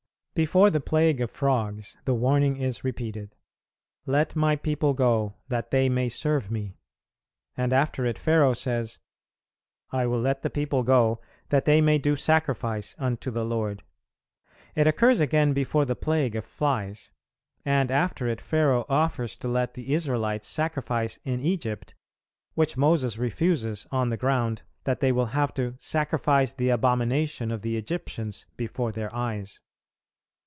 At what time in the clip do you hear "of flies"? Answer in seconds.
16.35-17.11